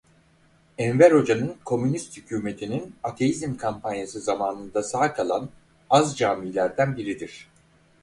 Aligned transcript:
Enver 0.77 1.11
Hoca'nın 1.13 1.57
komünist 1.65 2.17
hükûmetinin 2.17 2.95
Ateizm 3.03 3.55
kampanyası 3.57 4.19
zamanında 4.19 4.83
sağ 4.83 5.13
kalan 5.13 5.49
az 5.89 6.17
camilerden 6.17 6.97
biridir. 6.97 7.47